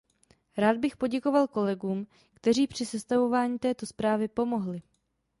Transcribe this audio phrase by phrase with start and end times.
[0.57, 4.81] Rád bych poděkoval kolegům, kteří při sestavování této zprávy pomohli.